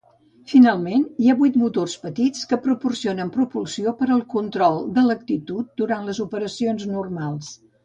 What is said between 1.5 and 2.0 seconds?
motors